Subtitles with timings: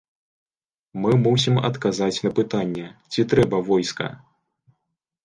[1.01, 4.07] Мы мусім адказаць на пытанне, ці трэба войска?